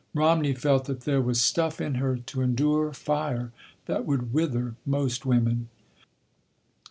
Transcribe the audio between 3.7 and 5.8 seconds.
that would wither most women.